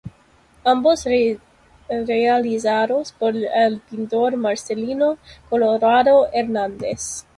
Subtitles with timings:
[0.63, 1.05] Ambos
[1.87, 7.27] realizados por el Pintor Marcelino Colorado Hernández.